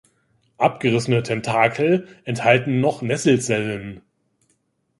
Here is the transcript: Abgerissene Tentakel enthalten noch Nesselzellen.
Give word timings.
Abgerissene 0.57 1.21
Tentakel 1.21 2.07
enthalten 2.23 2.79
noch 2.81 3.03
Nesselzellen. 3.03 4.01